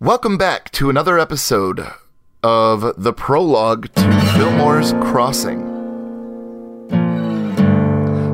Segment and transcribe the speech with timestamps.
[0.00, 1.86] Welcome back to another episode
[2.42, 5.62] of the prologue to Fillmore's Crossing.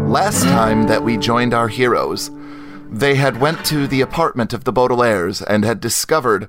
[0.08, 2.30] Last time that we joined our heroes,
[2.90, 6.48] they had went to the apartment of the Baudelaires and had discovered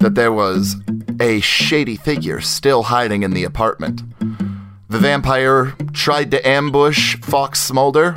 [0.00, 0.74] that there was
[1.20, 4.02] a shady figure still hiding in the apartment.
[4.88, 8.16] The vampire tried to ambush Falk Smolder,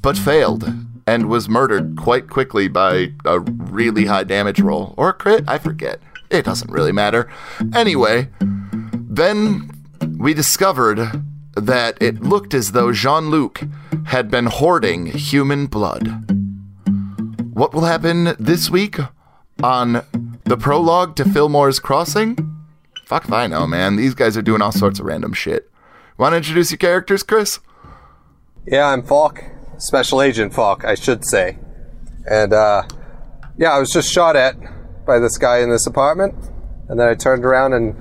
[0.00, 0.64] but failed
[1.08, 4.92] and was murdered quite quickly by a really high damage roll.
[4.98, 6.00] Or a crit, I forget.
[6.28, 7.32] It doesn't really matter.
[7.74, 8.28] Anyway,
[8.92, 9.70] then
[10.18, 11.22] we discovered
[11.56, 13.62] that it looked as though Jean Luc
[14.08, 16.06] had been hoarding human blood.
[17.54, 18.98] What will happen this week
[19.62, 20.04] on
[20.44, 22.36] the prologue to Fillmore's Crossing?
[23.06, 23.96] Fuck if I know, man.
[23.96, 25.70] These guys are doing all sorts of random shit.
[26.18, 27.60] Want to introduce your characters, Chris?
[28.66, 29.42] Yeah, I'm Falk.
[29.78, 31.58] Special Agent Falk, I should say.
[32.28, 32.82] And, uh,
[33.56, 34.56] yeah, I was just shot at
[35.06, 36.34] by this guy in this apartment.
[36.88, 37.94] And then I turned around and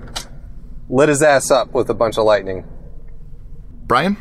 [0.89, 2.65] lit his ass up with a bunch of lightning.
[3.85, 4.17] Brian?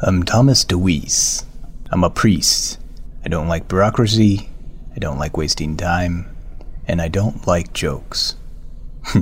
[0.00, 1.44] I'm Thomas DeWeese.
[1.90, 2.78] I'm a priest.
[3.24, 4.50] I don't like bureaucracy.
[4.94, 6.36] I don't like wasting time.
[6.86, 8.36] And I don't like jokes.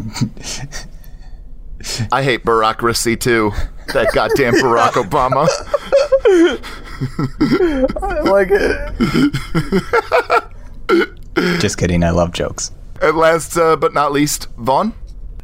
[2.12, 3.52] I hate bureaucracy too.
[3.92, 5.48] That goddamn Barack Obama.
[8.02, 8.94] I like it.
[11.60, 12.70] Just kidding, I love jokes.
[13.02, 14.94] And last uh, but not least, Vaughn.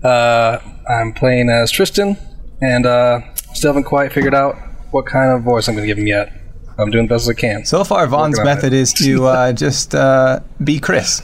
[0.03, 2.17] Uh, I'm playing as Tristan,
[2.63, 3.21] and uh,
[3.55, 4.57] still haven't quite figured out
[4.93, 6.33] what kind of voice I'm going to give him yet.
[6.79, 7.65] I'm doing the best I can.
[7.65, 8.79] So far, Vaughn's method it.
[8.79, 11.23] is to uh, just uh, be Chris.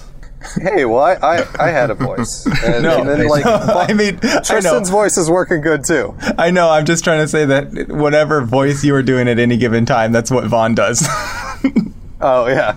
[0.61, 2.47] Hey, well, I, I, I had a voice.
[2.65, 6.15] And, No, and then, like, I mean, I know, Tristan's voice is working good, too.
[6.39, 6.71] I know.
[6.71, 10.13] I'm just trying to say that whatever voice you are doing at any given time,
[10.13, 11.07] that's what Vaughn does.
[12.19, 12.77] Oh, yeah.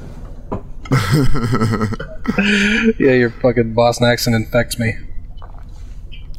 [2.99, 4.95] Yeah, your fucking Boston accent infects me.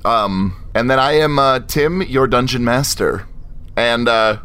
[0.04, 3.26] Um, and then I am uh, Tim, your dungeon master.
[3.76, 4.38] And uh,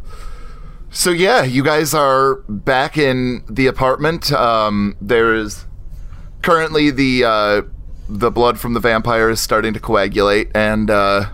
[0.89, 4.31] so yeah, you guys are back in the apartment.
[4.31, 5.65] Um, there is
[6.45, 7.61] currently the uh,
[8.07, 11.31] the blood from the vampire is starting to coagulate, and uh,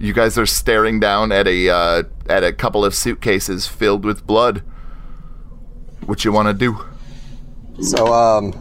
[0.00, 4.26] you guys are staring down at a uh, at a couple of suitcases filled with
[4.26, 4.62] blood.
[6.06, 6.84] What you want to do?
[7.80, 8.52] So, um,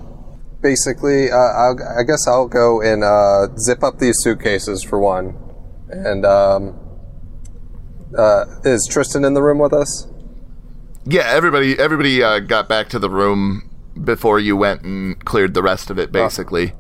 [0.62, 5.38] basically, uh, I'll, I guess I'll go and uh, zip up these suitcases for one.
[5.90, 6.80] And um,
[8.16, 10.08] uh, is Tristan in the room with us?
[11.06, 13.71] Yeah, everybody everybody uh, got back to the room
[14.04, 16.74] before you went and cleared the rest of it, basically.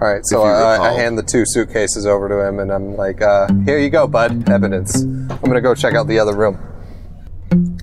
[0.00, 3.20] All right, so I, I hand the two suitcases over to him, and I'm like,
[3.20, 4.48] uh, "Here you go, bud.
[4.48, 5.02] Evidence.
[5.02, 6.58] I'm gonna go check out the other room."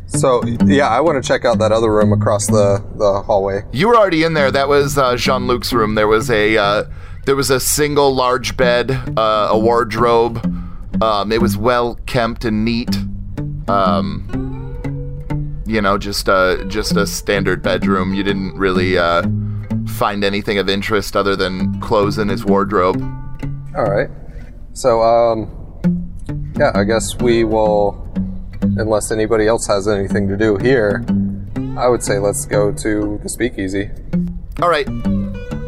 [0.08, 3.62] So yeah, I want to check out that other room across the the hallway.
[3.72, 4.50] You were already in there.
[4.50, 5.96] That was uh, Jean Luc's room.
[5.96, 6.84] There was a uh,
[7.26, 10.38] there was a single large bed, uh, a wardrobe.
[11.04, 12.98] Um, it was well kept and neat.
[13.68, 14.57] Um,
[15.68, 18.14] you know, just a just a standard bedroom.
[18.14, 19.24] You didn't really uh,
[19.88, 23.02] find anything of interest other than clothes in his wardrobe.
[23.76, 24.10] All right.
[24.74, 25.82] So um,
[26.58, 28.04] yeah, I guess we will.
[28.62, 31.06] Unless anybody else has anything to do here,
[31.78, 33.90] I would say let's go to the speakeasy.
[34.62, 34.88] All right.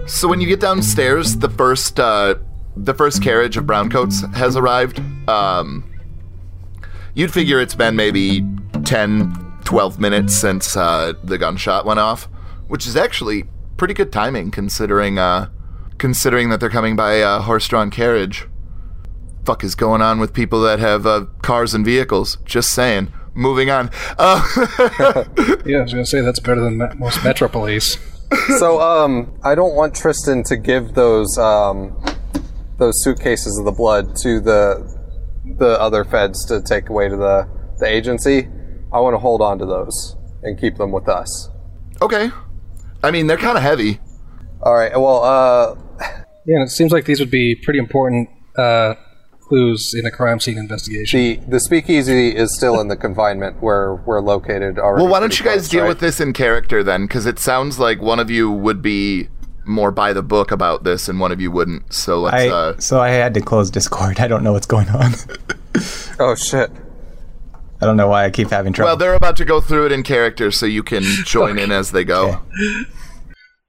[0.08, 2.36] So when you get downstairs, the first uh,
[2.76, 5.00] the first carriage of browncoats has arrived.
[5.30, 5.84] Um,
[7.14, 8.46] you'd figure it's been maybe
[8.86, 12.28] 10, 12 minutes since uh, the gunshot went off,
[12.68, 13.44] which is actually
[13.78, 15.48] pretty good timing considering uh,
[16.00, 18.48] considering that they're coming by a horse-drawn carriage.
[19.46, 22.40] Fuck is going on with people that have uh, cars and vehicles?
[22.46, 23.14] Just saying.
[23.36, 23.92] Moving on.
[24.18, 24.42] Uh,
[25.68, 28.00] Yeah, I was going to say that's better than most Metro Police.
[28.58, 31.96] So um, I don't want Tristan to give those um,
[32.80, 34.98] those suitcases of the blood to the
[35.60, 37.48] the other feds to take away to the
[37.78, 38.48] the agency.
[38.92, 41.50] I want to hold on to those and keep them with us.
[42.02, 42.32] okay.
[43.04, 44.00] I mean, they're kind of heavy.
[44.62, 44.92] All right.
[44.92, 45.76] Well, uh,
[46.46, 48.28] Yeah, and it seems like these would be pretty important
[48.58, 48.96] uh,
[49.42, 51.20] clues in a crime scene investigation.
[51.20, 55.04] the the speakeasy is still in the confinement where we're located already.
[55.04, 55.88] Well, why don't pretty you guys close, deal right?
[55.90, 57.04] with this in character then?
[57.06, 59.30] Because it sounds like one of you would be
[59.66, 61.94] more by the book about this, and one of you wouldn't.
[61.94, 62.36] So let's.
[62.36, 64.20] I, uh, so I had to close Discord.
[64.20, 65.14] I don't know what's going on.
[66.20, 66.70] Oh shit!
[67.82, 68.90] I don't know why I keep having trouble.
[68.90, 71.92] well, they're about to go through it in character, so you can join in as
[71.92, 72.42] they go.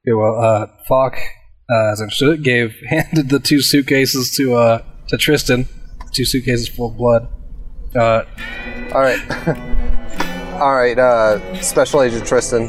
[0.03, 1.15] Okay, well, uh, Falk,
[1.71, 5.69] uh, as I understood it, gave handed the two suitcases to uh, to Tristan,
[6.12, 7.29] two suitcases full of blood.
[7.95, 8.25] Uh,
[8.95, 9.21] All right,
[10.61, 10.99] all right.
[10.99, 12.69] Uh, Special Agent Tristan,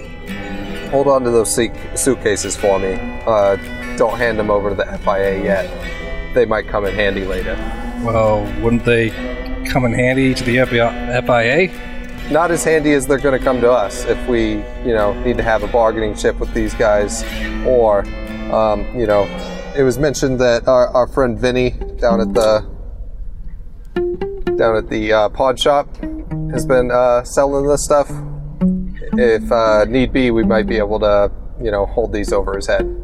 [0.90, 2.94] hold on to those suit- suitcases for me.
[3.26, 3.56] Uh,
[3.98, 6.34] don't hand them over to the FIA yet.
[6.34, 7.56] They might come in handy later.
[8.04, 9.10] Well, wouldn't they
[9.66, 12.32] come in handy to the FIA?
[12.32, 14.52] Not as handy as they're going to come to us if we,
[14.86, 17.24] you know, need to have a bargaining chip with these guys,
[17.66, 18.06] or,
[18.54, 19.24] um, you know,
[19.76, 22.70] it was mentioned that our, our friend Vinny down at the
[24.58, 25.88] down at the uh, pod shop
[26.52, 28.10] has been uh, selling this stuff.
[29.14, 31.32] If uh, need be, we might be able to,
[31.62, 33.02] you know, hold these over his head.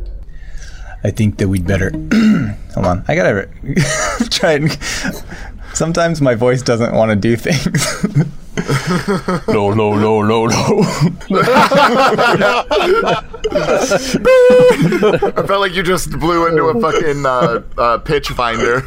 [1.04, 1.92] I think that we'd better.
[2.74, 3.06] Hold on.
[3.08, 3.50] I gotta
[4.30, 4.78] try and.
[5.78, 8.04] Sometimes my voice doesn't want to do things.
[9.48, 10.82] no, no, no, no, no.
[15.38, 18.82] I felt like you just blew into a fucking uh, uh, pitch finder.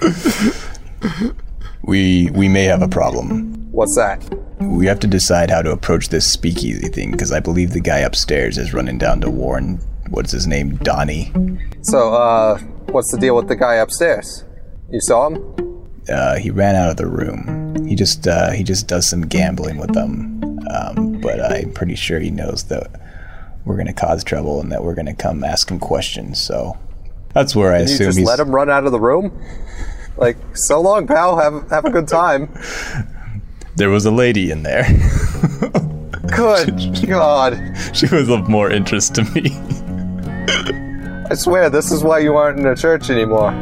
[1.84, 3.70] we we may have a problem.
[3.70, 4.28] What's that?
[4.58, 7.98] We have to decide how to approach this speakeasy thing because I believe the guy
[7.98, 9.76] upstairs is running down to warn
[10.08, 11.32] what's his name, Donnie.
[11.82, 12.58] So, uh,
[12.90, 14.44] what's the deal with the guy upstairs?
[14.90, 15.70] You saw him?
[16.08, 17.86] Uh, he ran out of the room.
[17.86, 22.18] He just uh, he just does some gambling with them, um, but I'm pretty sure
[22.18, 22.90] he knows that
[23.64, 26.40] we're gonna cause trouble and that we're gonna come ask him questions.
[26.40, 26.76] So
[27.34, 28.26] that's where I You assume just he's.
[28.26, 29.30] let him run out of the room?
[30.16, 31.38] Like, so long, pal.
[31.38, 32.48] Have have a good time.
[33.76, 34.82] There was a lady in there.
[36.36, 37.56] Good God.
[37.94, 39.52] she was of more interest to me.
[41.30, 43.52] I swear, this is why you aren't in a church anymore.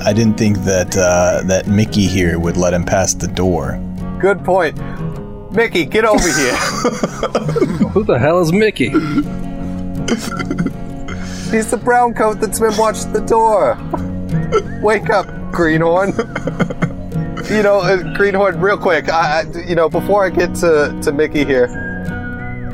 [0.00, 3.80] I didn't think that uh, that Mickey here would let him past the door.
[4.20, 4.78] Good point.
[5.52, 6.56] Mickey, get over here.
[7.92, 8.88] Who the hell is Mickey?
[11.50, 13.76] He's the brown coat that's been watching the door.
[14.82, 16.12] Wake up, Greenhorn.
[17.50, 19.10] You know, uh, Greenhorn, real quick.
[19.10, 21.66] I, I, you know, before I get to, to Mickey here,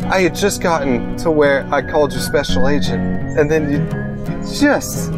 [0.04, 3.02] I had just gotten to where I called you special agent,
[3.36, 3.78] and then you,
[4.48, 5.10] you just,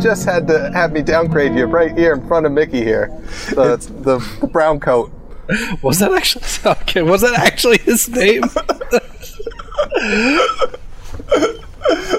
[0.00, 3.08] just had to have me downgrade you right here in front of Mickey here,
[3.50, 5.12] the, the, the brown coat.
[5.82, 7.02] Was that actually okay?
[7.02, 8.42] Was that actually his name?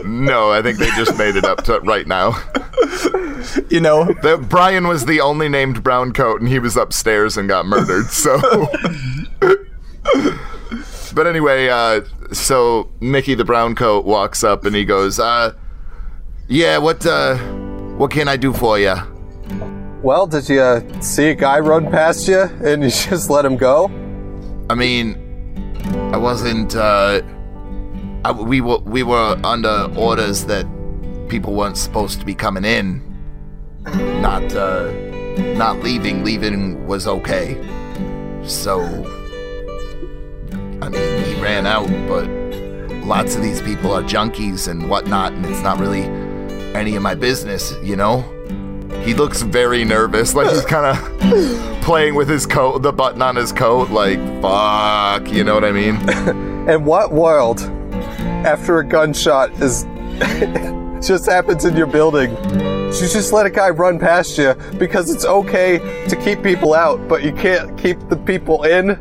[0.03, 2.31] No, I think they just made it up to right now.
[3.69, 7.47] You know, The, Brian was the only named brown coat, and he was upstairs and
[7.47, 8.07] got murdered.
[8.07, 8.39] So,
[11.13, 12.01] but anyway, uh,
[12.33, 15.53] so Mickey the brown coat walks up and he goes, uh,
[16.47, 17.35] "Yeah, what, uh,
[18.01, 18.95] what can I do for you?"
[20.01, 23.55] Well, did you uh, see a guy run past you and you just let him
[23.55, 23.85] go?
[24.71, 25.15] I mean,
[26.11, 26.75] I wasn't.
[26.75, 27.21] Uh,
[28.25, 30.65] I, we were we were under orders that
[31.29, 33.01] people weren't supposed to be coming in,
[34.21, 34.91] not uh,
[35.55, 36.23] not leaving.
[36.23, 37.55] Leaving was okay.
[38.43, 38.81] So,
[40.81, 42.27] I mean, he ran out, but
[43.05, 46.20] lots of these people are junkies and whatnot, and it's not really
[46.75, 48.21] any of my business, you know.
[49.03, 53.35] He looks very nervous, like he's kind of playing with his coat, the button on
[53.35, 55.95] his coat, like fuck, you know what I mean?
[56.69, 57.61] In what world,
[58.45, 59.83] after a gunshot is
[61.07, 65.25] just happens in your building, you just let a guy run past you because it's
[65.25, 68.99] okay to keep people out, but you can't keep the people in?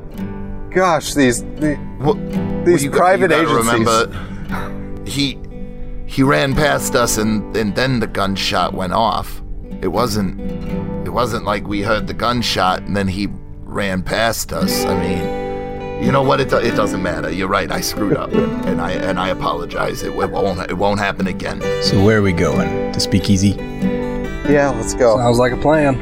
[0.70, 2.14] Gosh, these the, Well,
[2.64, 3.87] these you got- private you agencies.
[3.87, 5.34] Remember, he
[6.10, 9.40] he ran past us, and and then the gunshot went off.
[9.80, 10.40] It wasn't
[11.06, 13.29] it wasn't like we heard the gunshot and then he
[13.62, 14.84] ran past us.
[14.84, 16.40] I mean, you know what?
[16.40, 17.31] It do- it doesn't matter.
[17.31, 17.70] You're right.
[17.70, 20.02] I screwed up, and, and I and I apologize.
[20.02, 21.60] It, it won't it won't happen again.
[21.82, 22.93] so where are we going?
[22.93, 23.50] To Speakeasy?
[24.50, 25.17] Yeah, let's go.
[25.17, 25.94] Sounds like a plan.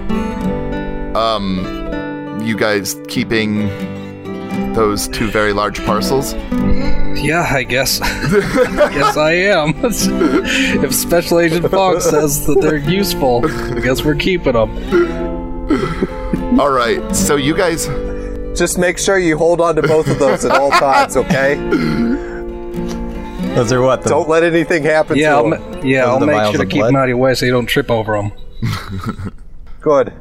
[1.14, 3.68] Um, you guys keeping
[4.72, 6.32] those two very large parcels?
[7.20, 7.98] Yeah, I guess.
[8.02, 9.74] yes, I am.
[9.84, 14.70] if Special Agent Falk says that they're useful, I guess we're keeping them.
[16.60, 17.14] All right.
[17.14, 17.88] So you guys.
[18.58, 21.54] Just make sure you hold on to both of those at all times, okay?
[23.54, 24.02] Those are what?
[24.02, 25.70] The, Don't let anything happen Yeah, to I'll, them.
[25.72, 26.88] ma- yeah, Those I'll make sure to keep blood?
[26.88, 28.32] them out of your way so you don't trip over them.
[29.80, 30.12] Good.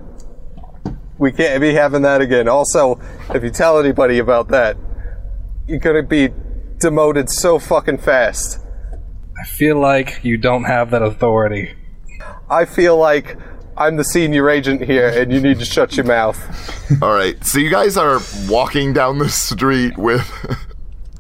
[1.18, 2.48] We can't be having that again.
[2.48, 3.00] Also,
[3.34, 4.78] if you tell anybody about that,
[5.68, 6.30] you're gonna be
[6.80, 8.60] demoted so fucking fast.
[9.40, 11.74] I feel like you don't have that authority.
[12.50, 13.38] I feel like
[13.78, 16.38] I'm the senior agent here and you need to shut your mouth.
[17.02, 17.42] All right.
[17.46, 20.28] So you guys are walking down the street with.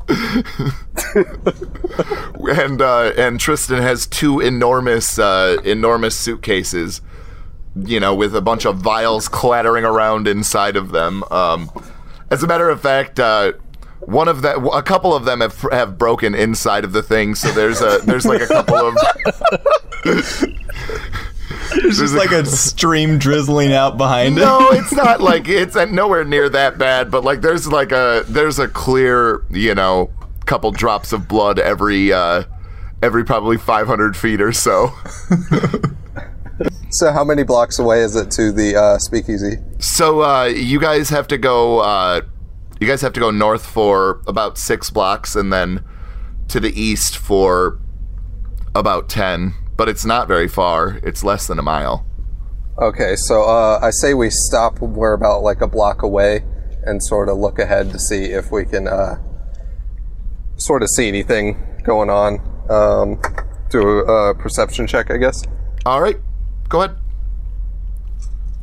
[2.58, 7.02] and uh, and Tristan has two enormous uh, enormous suitcases,
[7.76, 11.24] you know, with a bunch of vials clattering around inside of them.
[11.30, 11.70] Um,
[12.32, 13.54] as a matter of fact, uh,
[14.00, 17.36] one of that, a couple of them have have broken inside of the thing.
[17.36, 18.98] So there's a there's like a couple of
[21.82, 24.42] There's just like a stream drizzling out behind it.
[24.42, 28.60] No, it's not like it's nowhere near that bad, but like there's like a there's
[28.60, 30.10] a clear, you know,
[30.46, 32.44] couple drops of blood every uh
[33.04, 34.92] every probably 500 feet or so.
[36.90, 39.58] So how many blocks away is it to the uh, speakeasy?
[39.80, 42.22] So uh you guys have to go uh
[42.80, 45.84] you guys have to go north for about 6 blocks and then
[46.50, 47.80] to the east for
[48.76, 51.00] about 10, but it's not very far.
[51.04, 52.06] It's less than a mile.
[52.80, 54.80] Okay, so uh, I say we stop.
[54.80, 56.44] We're about like a block away,
[56.84, 59.16] and sort of look ahead to see if we can uh,
[60.58, 62.40] sort of see anything going on.
[62.70, 63.20] Um,
[63.70, 65.44] do a perception check, I guess.
[65.86, 66.18] All right.
[66.70, 66.98] Go ahead.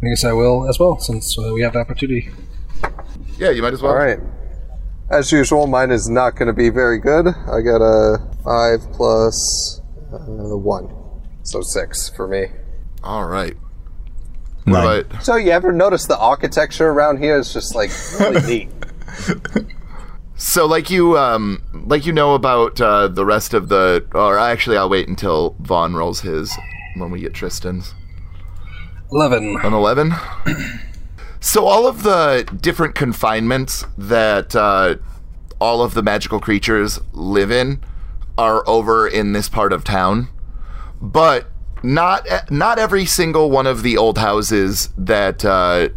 [0.02, 2.30] I guess I will as well, since uh, we have the opportunity.
[3.38, 3.92] Yeah, you might as well.
[3.92, 4.18] All right.
[5.10, 7.26] As usual, mine is not going to be very good.
[7.26, 9.80] I got a five plus
[10.12, 10.88] uh, one,
[11.42, 12.46] so six for me.
[13.02, 13.54] All right.
[14.66, 15.00] Nine.
[15.00, 18.68] About So you ever notice the architecture around here is just like really neat?
[20.36, 24.76] So, like you, um, like you know about uh, the rest of the, or actually,
[24.76, 26.52] I'll wait until Vaughn rolls his
[26.96, 27.94] when we get Tristan's.
[29.12, 29.60] 11.
[29.62, 30.12] An eleven.
[31.44, 34.94] so, all of the different confinements that uh,
[35.60, 37.84] all of the magical creatures live in
[38.38, 40.28] are over in this part of town,
[41.02, 41.50] but
[41.82, 45.90] not not every single one of the old houses that uh,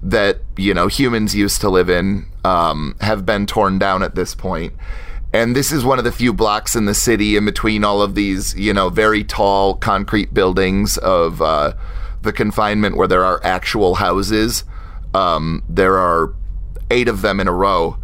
[0.00, 4.32] that you know humans used to live in um, have been torn down at this
[4.32, 4.74] point.
[5.32, 8.14] And this is one of the few blocks in the city in between all of
[8.14, 11.72] these, you know, very tall concrete buildings of uh,
[12.22, 14.64] the confinement where there are actual houses.
[15.14, 16.34] Um, there are
[16.90, 17.98] eight of them in a row,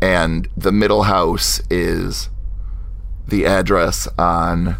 [0.00, 2.30] and the middle house is
[3.26, 4.76] the address on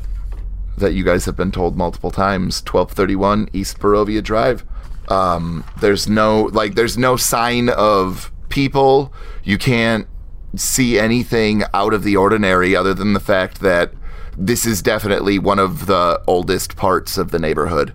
[0.76, 4.64] that you guys have been told multiple times 1231 East Barovia Drive.
[5.08, 9.12] Um, there's no like there's no sign of people.
[9.42, 10.06] You can't
[10.54, 13.92] see anything out of the ordinary other than the fact that
[14.36, 17.92] this is definitely one of the oldest parts of the neighborhood.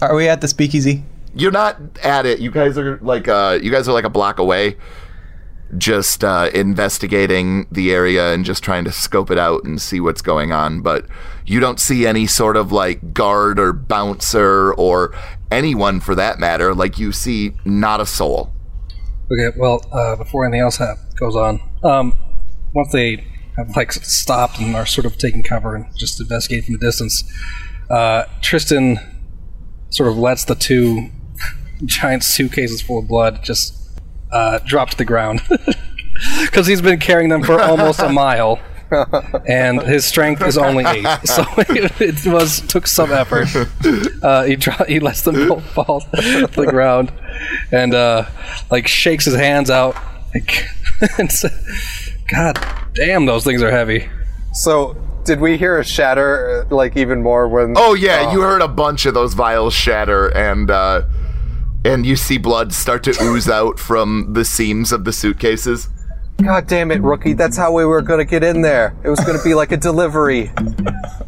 [0.00, 1.04] Are we at the speakeasy?
[1.34, 2.40] You're not at it.
[2.40, 4.76] You guys are like uh you guys are like a block away
[5.76, 10.22] just uh, investigating the area and just trying to scope it out and see what's
[10.22, 10.80] going on.
[10.80, 11.06] But
[11.44, 15.14] you don't see any sort of like guard or bouncer or
[15.50, 16.74] anyone for that matter.
[16.74, 18.52] Like you see not a soul.
[19.30, 22.14] Okay, well, uh, before anything else ha- goes on, um,
[22.74, 23.26] once they
[23.56, 27.30] have like stopped and are sort of taking cover and just investigating from a distance,
[27.90, 28.98] uh, Tristan
[29.90, 31.10] sort of lets the two
[31.84, 33.74] giant suitcases full of blood just
[34.32, 35.40] uh, drop to the ground
[36.42, 38.60] because he's been carrying them for almost a mile.
[39.46, 43.46] and his strength is only eight, so it, was took some effort.
[44.22, 47.12] Uh, he dro- he lets them both fall to the ground,
[47.70, 48.24] and uh,
[48.70, 49.94] like shakes his hands out.
[50.32, 50.68] Like,
[51.18, 51.50] and sa-
[52.28, 52.58] God
[52.94, 54.08] damn, those things are heavy.
[54.54, 54.96] So
[55.28, 57.74] did we hear a shatter uh, like even more when?
[57.76, 61.02] Oh yeah, you heard a bunch of those vials shatter and uh,
[61.84, 65.90] and you see blood start to ooze out from the seams of the suitcases.
[66.42, 67.34] God damn it, rookie!
[67.34, 68.96] That's how we were gonna get in there.
[69.04, 70.50] It was gonna be like a delivery.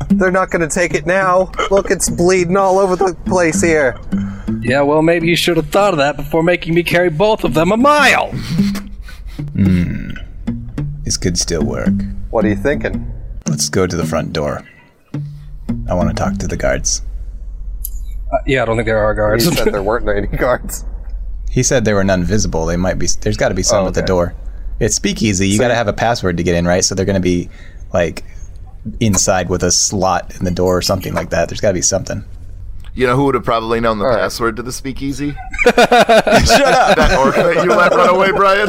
[0.08, 1.52] They're not gonna take it now.
[1.70, 4.00] Look, it's bleeding all over the place here.
[4.62, 7.52] Yeah, well, maybe you should have thought of that before making me carry both of
[7.52, 8.30] them a mile.
[9.52, 10.12] Hmm.
[11.04, 11.92] This could still work.
[12.30, 13.19] What are you thinking?
[13.48, 14.66] Let's go to the front door.
[15.88, 17.02] I want to talk to the guards.
[18.32, 19.56] Uh, yeah, I don't think there are You guards.
[19.56, 20.84] said there weren't any guards.
[21.50, 22.66] He said there were none visible.
[22.66, 23.08] They might be.
[23.20, 24.34] There's got to be some Oh, at the door.
[24.78, 25.48] It's speakeasy.
[25.48, 26.84] You So- got to have a password to get in, right?
[26.84, 27.48] So they're going to be
[27.92, 28.24] like
[29.00, 31.48] inside with a slot in the door or something like that.
[31.48, 32.24] There's got to be something.
[32.94, 34.18] You know who would have probably known the right.
[34.18, 35.30] password to the speakeasy?
[35.64, 36.96] Shut up.
[36.96, 38.68] That orc that you let run away, Brian.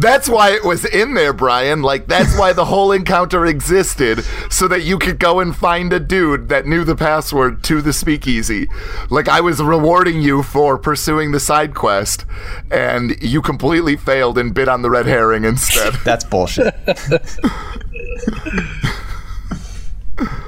[0.00, 1.82] that's why it was in there, Brian.
[1.82, 6.00] Like that's why the whole encounter existed, so that you could go and find a
[6.00, 8.68] dude that knew the password to the speakeasy.
[9.10, 12.24] Like I was rewarding you for pursuing the side quest,
[12.70, 15.94] and you completely failed and bit on the red herring instead.
[16.04, 16.74] That's bullshit.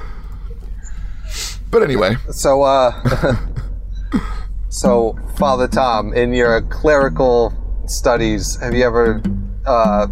[1.77, 2.91] But anyway, So, uh,
[4.69, 7.53] so Father Tom, in your clerical
[7.85, 9.21] studies, have you ever
[9.63, 10.07] uh,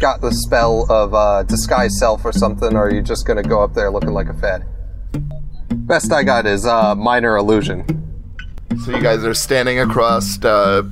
[0.00, 3.62] got the spell of uh, disguise self or something, or are you just gonna go
[3.62, 4.64] up there looking like a fed?
[5.86, 7.84] Best I got is uh, minor illusion.
[8.84, 10.82] So you guys are standing across uh,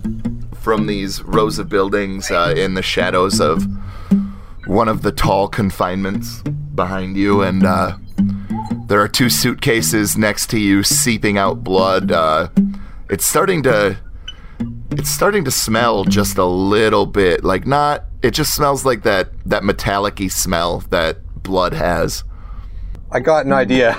[0.60, 3.66] from these rows of buildings uh, in the shadows of
[4.66, 6.40] one of the tall confinements
[6.76, 7.96] behind you, and uh,
[8.94, 12.12] there are two suitcases next to you, seeping out blood.
[12.12, 12.48] Uh,
[13.10, 13.96] it's starting to,
[14.92, 18.04] it's starting to smell just a little bit, like not.
[18.22, 22.22] It just smells like that that metallic-y smell that blood has.
[23.10, 23.96] I got an idea.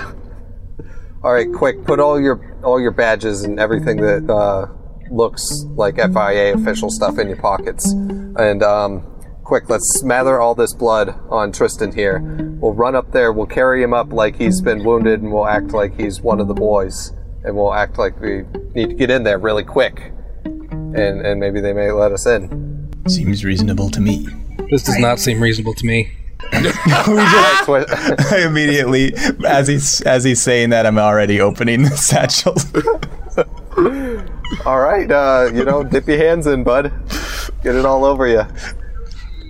[1.22, 4.66] All right, quick, put all your all your badges and everything that uh,
[5.10, 9.15] looks like FIA official stuff in your pockets, and um,
[9.46, 12.18] quick, let's smother all this blood on Tristan here.
[12.60, 15.70] We'll run up there, we'll carry him up like he's been wounded, and we'll act
[15.70, 17.12] like he's one of the boys,
[17.44, 18.42] and we'll act like we
[18.74, 20.12] need to get in there really quick,
[20.44, 22.90] and and maybe they may let us in.
[23.06, 24.26] Seems reasonable to me.
[24.68, 26.10] This does not seem reasonable to me.
[26.52, 29.14] I immediately,
[29.46, 32.56] as he's as he's saying that, I'm already opening the satchel.
[34.66, 36.92] all right, uh, you know, dip your hands in, bud.
[37.62, 38.42] Get it all over you.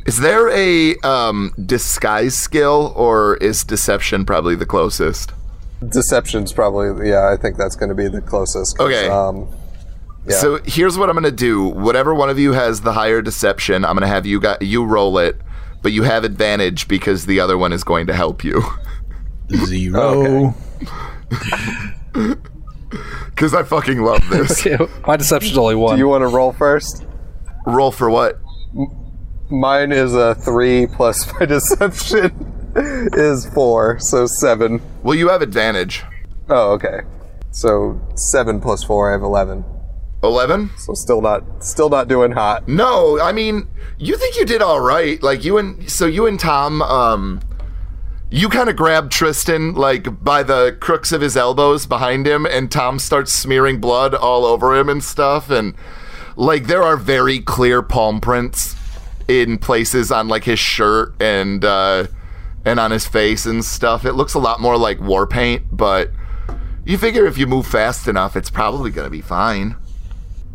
[0.07, 5.33] Is there a um, disguise skill, or is deception probably the closest?
[5.89, 7.31] Deception's probably yeah.
[7.31, 8.79] I think that's going to be the closest.
[8.81, 9.09] Okay.
[9.09, 9.49] Um,
[10.27, 10.37] yeah.
[10.37, 11.69] So here's what I'm gonna do.
[11.69, 15.19] Whatever one of you has the higher deception, I'm gonna have you got you roll
[15.19, 15.41] it,
[15.83, 18.63] but you have advantage because the other one is going to help you.
[19.67, 20.55] Zero.
[23.27, 24.67] Because I fucking love this.
[25.07, 25.97] My deception's only one.
[25.97, 27.05] Do you want to roll first?
[27.67, 28.41] roll for what?
[29.49, 34.83] Mine is a three plus my deception is four, so seven.
[35.03, 36.05] Well, you have advantage.
[36.49, 37.01] Oh, okay.
[37.53, 39.65] So seven plus four, I have eleven.
[40.23, 40.71] Eleven?
[40.77, 42.67] So still not, still not doing hot.
[42.67, 45.23] No, I mean, you think you did all right.
[45.23, 47.41] Like you and so you and Tom, um,
[48.31, 52.71] you kind of grabbed Tristan like by the crooks of his elbows behind him, and
[52.71, 55.75] Tom starts smearing blood all over him and stuff, and
[56.35, 58.75] like there are very clear palm prints
[59.29, 62.07] in places on like his shirt and uh,
[62.65, 64.05] and on his face and stuff.
[64.05, 66.11] It looks a lot more like war paint, but
[66.85, 69.77] you figure if you move fast enough, it's probably gonna be fine.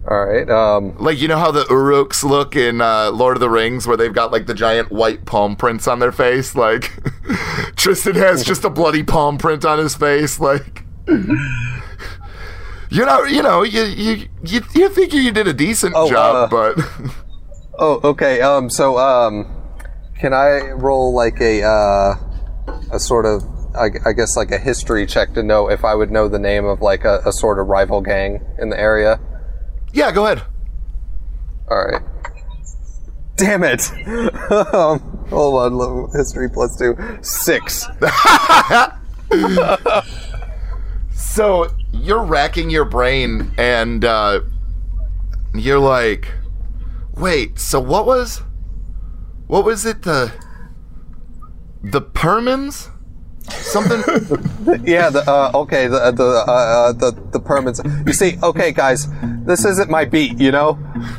[0.09, 0.49] All right.
[0.49, 3.95] Um, Like you know how the Uruks look in uh, Lord of the Rings, where
[3.97, 6.55] they've got like the giant white palm prints on their face.
[6.55, 6.91] Like
[7.75, 10.39] Tristan has just a bloody palm print on his face.
[10.39, 10.85] Like
[12.89, 16.51] you're not, you know, you you you, you think you did a decent Oh, job,
[16.51, 16.85] uh, but
[17.81, 18.41] oh, okay.
[18.41, 19.45] Um, so um,
[20.17, 22.15] can I roll like a uh,
[22.93, 23.43] a sort of,
[23.75, 26.65] I, I guess like a history check to know if I would know the name
[26.65, 29.19] of like a, a sort of rival gang in the area?
[29.93, 30.43] yeah, go ahead.
[31.69, 32.01] All right.
[33.35, 33.91] Damn it!
[34.73, 37.87] um, hold on, history plus two, six.
[41.31, 44.41] So you're racking your brain, and uh,
[45.53, 46.29] you're like,
[47.15, 47.59] wait.
[47.59, 48.41] So what was,
[49.47, 50.03] what was it?
[50.03, 50.31] The
[51.83, 52.89] the Permans?
[53.49, 54.01] Something.
[54.85, 57.81] Yeah, the uh, okay, the the uh, uh, the the permits.
[58.05, 59.07] You see, okay, guys,
[59.45, 60.77] this isn't my beat, you know,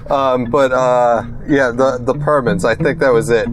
[0.09, 2.65] um, but uh, yeah, the the permits.
[2.65, 3.49] I think that was it.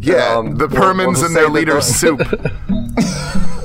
[0.00, 2.18] Yeah, Um, the we'll- Permans we'll and their leader Soup.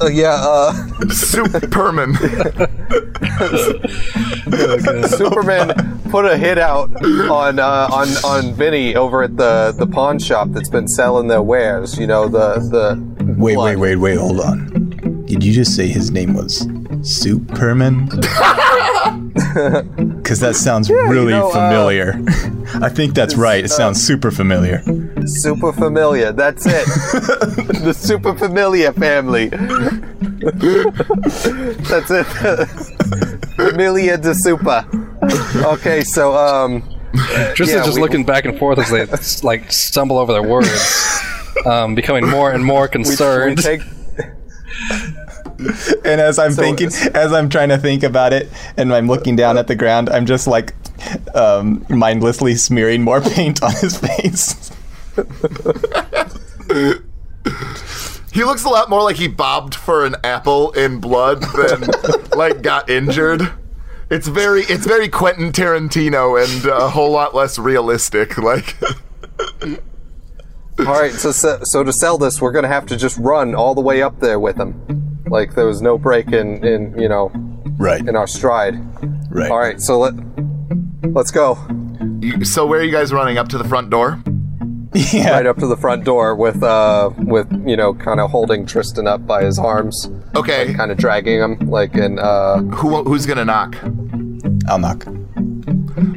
[0.02, 0.74] Uh, yeah, uh,
[1.10, 2.16] Soup Perman.
[5.10, 6.90] Superman put a hit out
[7.30, 11.42] on uh, on on Vinny over at the the pawn shop that's been selling their
[11.42, 11.98] wares.
[11.98, 13.78] You know, the the Wait, blood.
[13.78, 14.18] wait, wait, wait.
[14.18, 15.24] Hold on.
[15.26, 16.68] Did you just say his name was
[17.02, 18.10] Superman?
[20.18, 22.20] Because that sounds really know, uh, familiar.
[22.84, 23.64] I think that's right.
[23.64, 24.84] It sounds super familiar.
[25.28, 26.32] Super Familia.
[26.34, 26.86] That's it.
[27.84, 29.50] the Super Familia family.
[31.90, 32.26] That's it.
[33.56, 34.86] Familia de Super.
[35.66, 36.82] Okay, so um,
[37.56, 39.06] Tristan's Yeah, just we- looking back and forth as they
[39.46, 41.22] like stumble over their words,
[41.66, 43.58] um, becoming more and more we, we concerned.
[43.62, 43.82] take
[46.06, 49.36] And as I'm So thinking, as I'm trying to think about it, and I'm looking
[49.36, 50.74] down at the ground, I'm just like
[51.34, 54.72] um, mindlessly smearing more paint on his face.
[58.34, 61.90] He looks a lot more like he bobbed for an apple in blood than
[62.38, 63.42] like got injured.
[64.12, 68.38] It's very it's very Quentin Tarantino and a whole lot less realistic.
[68.38, 68.76] Like
[70.80, 73.74] All right, so so so to sell this, we're gonna have to just run all
[73.74, 75.20] the way up there with him.
[75.28, 77.32] Like there was no break in in you know
[77.80, 78.00] Right.
[78.08, 78.76] in our stride.
[79.32, 79.50] Right.
[79.52, 80.14] All right, so let
[81.14, 81.58] let's go
[82.22, 84.22] you, so where are you guys running up to the front door?
[85.14, 85.32] Yeah.
[85.32, 89.06] right up to the front door with uh with you know kind of holding Tristan
[89.08, 90.74] up by his arms, Okay.
[90.74, 93.76] kind of dragging him like and uh Who who's going to knock?
[94.68, 95.06] I'll knock.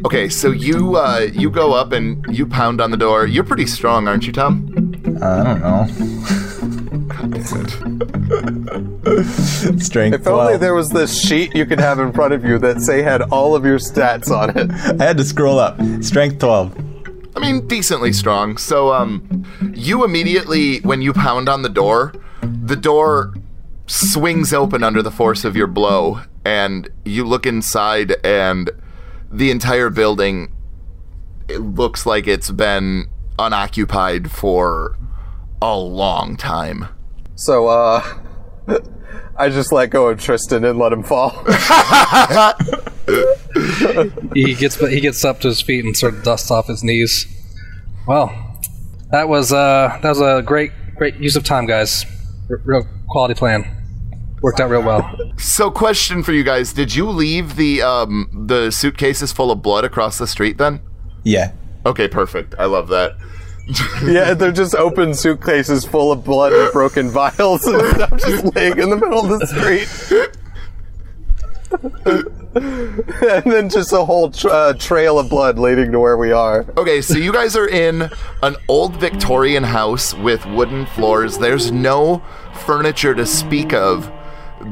[0.07, 3.27] Okay, so you uh you go up and you pound on the door.
[3.27, 4.67] You're pretty strong, aren't you, Tom?
[5.23, 5.87] I don't know.
[9.79, 12.81] Strength If only there was this sheet you could have in front of you that
[12.81, 14.71] say had all of your stats on it.
[15.01, 15.79] I had to scroll up.
[16.03, 16.90] Strength 12.
[17.41, 18.59] I mean, decently strong.
[18.59, 23.35] So, um, you immediately, when you pound on the door, the door
[23.87, 28.71] swings open under the force of your blow, and you look inside, and
[29.33, 30.53] the entire building
[31.49, 34.99] it looks like it's been unoccupied for
[35.63, 36.89] a long time.
[37.37, 38.19] So, uh,
[39.37, 41.45] I just let go of Tristan and let him fall.
[44.35, 47.27] He gets he gets up to his feet and sort of dusts off his knees.
[48.07, 48.31] Well,
[49.11, 52.05] that was uh that was a great great use of time, guys.
[52.49, 53.77] R- real quality plan.
[54.43, 55.19] Worked out real well.
[55.39, 59.85] So, question for you guys: Did you leave the um, the suitcases full of blood
[59.85, 60.57] across the street?
[60.57, 60.81] Then,
[61.25, 61.53] Yeah.
[61.85, 62.55] okay, perfect.
[62.59, 63.17] I love that.
[64.05, 68.79] yeah, they're just open suitcases full of blood and broken vials and stuff just laying
[68.79, 69.87] in the middle of the street.
[73.33, 76.67] and then just a whole tr- uh, trail of blood leading to where we are.
[76.77, 78.11] Okay, so you guys are in
[78.43, 81.39] an old Victorian house with wooden floors.
[81.39, 82.23] There's no
[82.67, 84.11] furniture to speak of,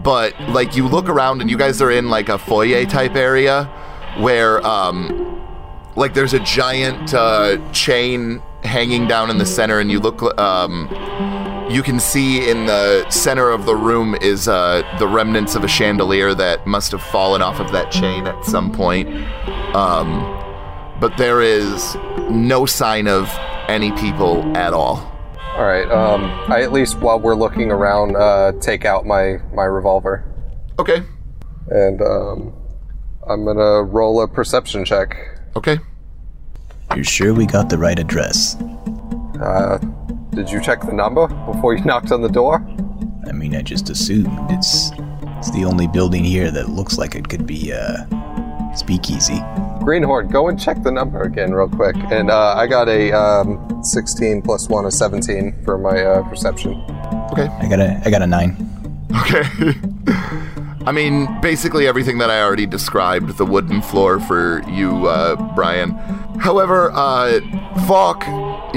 [0.03, 3.65] but like you look around and you guys are in like a foyer type area
[4.19, 5.39] where um
[5.99, 10.89] like there's a giant uh, chain hanging down in the center and you look um
[11.71, 15.69] you can see in the center of the room is uh, the remnants of a
[15.69, 19.07] chandelier that must have fallen off of that chain at some point.
[19.77, 20.09] Um,
[20.99, 21.95] but there is
[22.31, 23.29] no sign of
[23.69, 24.97] any people at all.
[25.57, 25.87] All right.
[25.91, 30.25] Um, I at least while we're looking around, uh, take out my my revolver
[30.79, 31.03] Okay.
[31.69, 32.55] and um,
[33.29, 35.15] I'm gonna roll a perception check.
[35.55, 35.79] Okay.
[36.95, 38.57] You're sure we got the right address?
[39.41, 39.79] Uh,
[40.31, 42.67] did you check the number before you knocked on the door?
[43.27, 44.91] I mean, I just assumed it's
[45.39, 48.05] it's the only building here that looks like it could be uh
[48.75, 49.41] speakeasy.
[49.81, 51.97] Greenhorn, go and check the number again real quick.
[52.11, 56.75] And uh, I got a um, 16 plus one, a 17 for my uh, perception.
[57.33, 57.47] Okay.
[57.47, 58.57] I got a I got a nine.
[59.23, 59.43] Okay.
[60.87, 65.91] I mean, basically everything that I already described the wooden floor for you, uh, Brian.
[66.41, 67.41] However, uh,
[67.87, 68.25] Falk,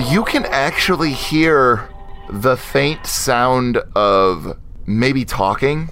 [0.10, 1.90] you can actually hear
[2.30, 5.90] the faint sound of maybe talking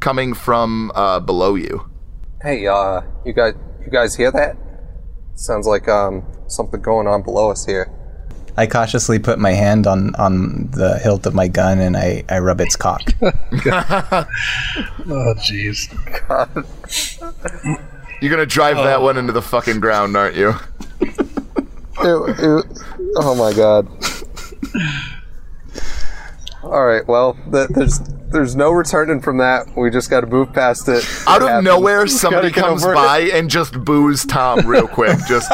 [0.00, 1.88] coming from uh, below you.
[2.42, 4.56] Hey, uh, you guys, you guys hear that?
[5.34, 7.90] Sounds like um, something going on below us here.
[8.56, 12.38] I cautiously put my hand on on the hilt of my gun and I I
[12.40, 13.00] rub its cock.
[15.04, 15.88] Oh jeez.
[18.20, 20.54] You're gonna drive that one into the fucking ground, aren't you?
[22.02, 22.62] Ew, ew.
[23.16, 23.86] Oh my god.
[26.62, 27.98] All right, well, th- there's
[28.30, 29.66] there's no returning from that.
[29.76, 31.04] We just got to move past it.
[31.26, 31.64] Out It of happens.
[31.64, 32.96] nowhere, somebody comes over it.
[32.96, 35.18] by and just boos Tom real quick.
[35.28, 35.50] Just,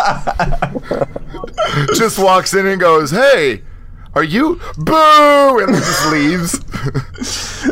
[1.96, 3.62] just walks in and goes, "Hey,
[4.14, 6.61] are you boo?" and just leaves.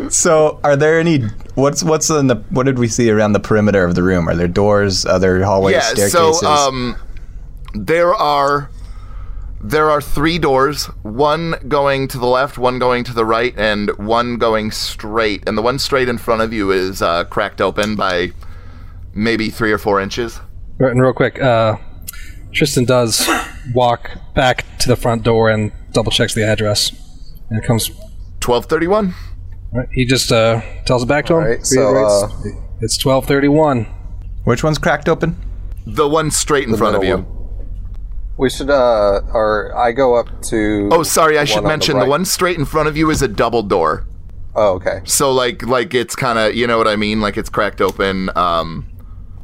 [0.16, 1.20] so, are there any
[1.54, 4.28] what's what's in the what did we see around the perimeter of the room?
[4.28, 5.80] Are there doors, other hallways, yeah.
[5.82, 6.40] staircases?
[6.40, 6.96] So, um,
[7.74, 8.70] there are
[9.60, 10.86] there are three doors.
[11.02, 15.48] One going to the left, one going to the right, and one going straight.
[15.48, 18.32] And the one straight in front of you is uh, cracked open by
[19.14, 20.40] maybe three or four inches.
[20.78, 21.76] Right, and real quick, uh,
[22.52, 23.28] Tristan does
[23.74, 26.92] walk back to the front door and double checks the address.
[27.50, 27.90] And it comes.
[28.40, 29.14] Twelve thirty-one.
[29.72, 31.42] Right, he just uh, tells it back to him.
[31.42, 33.86] Alright, so, reiterates, it's twelve thirty-one.
[34.44, 35.36] Which one's cracked open?
[35.84, 37.16] The one straight in front of you.
[37.16, 37.35] one.
[38.38, 40.88] We should, uh, or I go up to.
[40.92, 41.38] Oh, sorry.
[41.38, 42.08] I should mention the, right.
[42.08, 44.06] one straight in front of you is a double door.
[44.54, 45.02] Oh, okay.
[45.04, 47.20] So like like it's kind of you know what I mean.
[47.20, 48.30] Like it's cracked open.
[48.36, 48.86] Um,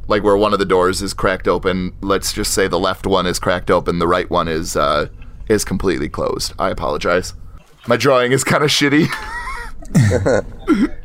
[0.07, 1.95] like where one of the doors is cracked open.
[2.01, 3.99] Let's just say the left one is cracked open.
[3.99, 5.09] The right one is uh,
[5.47, 6.53] is completely closed.
[6.57, 7.35] I apologize.
[7.87, 9.07] My drawing is kind of shitty.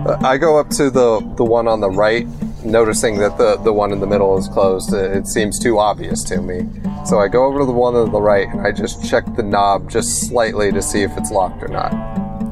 [0.24, 2.26] I go up to the the one on the right,
[2.64, 4.92] noticing that the the one in the middle is closed.
[4.92, 6.68] It, it seems too obvious to me.
[7.06, 9.42] So I go over to the one on the right and I just check the
[9.42, 11.92] knob just slightly to see if it's locked or not.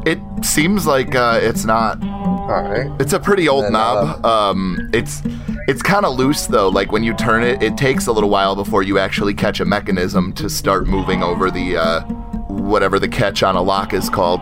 [0.06, 2.02] it seems like uh, it's not.
[2.02, 2.90] All right.
[2.98, 4.24] It's a pretty old Then, knob.
[4.24, 5.20] Um, it's
[5.68, 6.68] it's kind of loose though.
[6.68, 9.64] Like when you turn it, it takes a little while before you actually catch a
[9.66, 12.00] mechanism to start moving over the uh,
[12.48, 14.40] whatever the catch on a lock is called.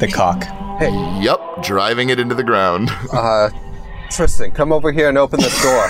[0.00, 0.44] The cock.
[0.80, 2.90] Yup, driving it into the ground.
[3.12, 3.50] Uh,
[4.10, 5.86] Tristan, come over here and open this door.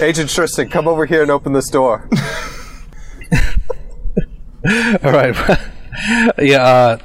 [0.06, 2.08] Agent Tristan, come over here and open this door.
[5.04, 5.36] All right.
[6.38, 6.62] yeah.
[6.62, 6.98] Uh,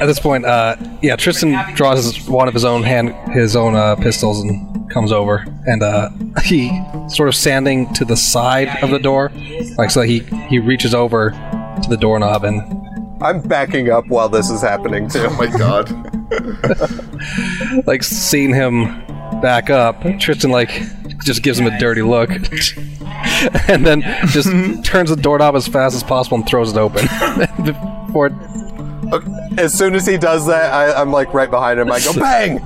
[0.00, 3.74] at this point, uh, yeah, Tristan draws his, one of his own hand, his own
[3.74, 6.10] uh, pistols, and comes over, and uh,
[6.44, 9.32] he sort of standing to the side of the door,
[9.78, 10.02] like so.
[10.02, 12.75] He he reaches over to the doorknob and
[13.26, 15.26] I'm backing up while this is happening too.
[15.28, 15.90] Oh my god.
[17.86, 18.84] like seeing him
[19.40, 20.00] back up.
[20.20, 20.70] Tristan like
[21.24, 22.30] just gives him a dirty look,
[23.68, 24.48] and then just
[24.84, 27.04] turns the doorknob as fast as possible and throws it open.
[27.64, 28.30] Before
[29.58, 31.90] As soon as he does that, I, I'm like right behind him.
[31.90, 32.58] I go bang.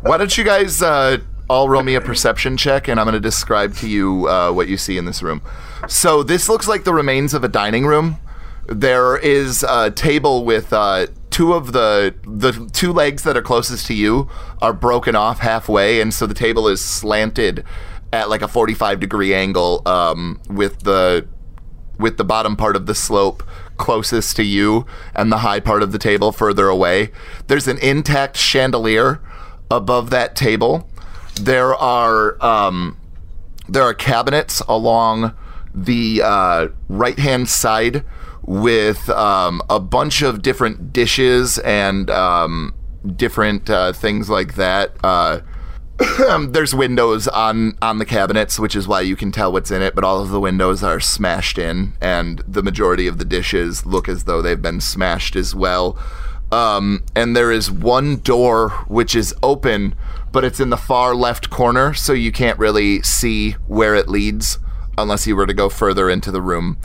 [0.00, 1.18] Why don't you guys uh,
[1.52, 4.68] all roll me a perception check, and I'm going to describe to you uh, what
[4.68, 5.42] you see in this room.
[5.86, 8.16] So this looks like the remains of a dining room.
[8.66, 13.86] There is a table with uh, two of the the two legs that are closest
[13.88, 14.30] to you
[14.62, 17.64] are broken off halfway, and so the table is slanted
[18.14, 21.28] at like a 45 degree angle um, with the
[21.98, 23.42] with the bottom part of the slope
[23.76, 27.10] closest to you and the high part of the table further away.
[27.48, 29.20] There's an intact chandelier
[29.70, 30.88] above that table.
[31.36, 32.98] There are um,
[33.68, 35.34] there are cabinets along
[35.74, 38.04] the uh, right hand side
[38.42, 42.74] with um, a bunch of different dishes and um,
[43.16, 44.92] different uh, things like that.
[45.02, 45.40] Uh,
[46.48, 49.94] there's windows on on the cabinets, which is why you can tell what's in it.
[49.94, 54.08] But all of the windows are smashed in, and the majority of the dishes look
[54.08, 55.98] as though they've been smashed as well.
[56.50, 59.94] Um, and there is one door which is open,
[60.32, 64.58] but it's in the far left corner, so you can't really see where it leads
[64.98, 66.78] unless you were to go further into the room.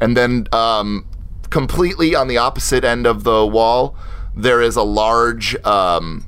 [0.00, 1.06] And then, um,
[1.50, 3.96] completely on the opposite end of the wall,
[4.36, 6.26] there is a large um,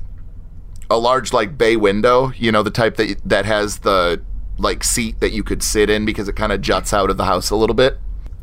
[0.89, 4.21] a large like bay window, you know, the type that that has the
[4.57, 7.25] like seat that you could sit in because it kind of juts out of the
[7.25, 7.97] house a little bit.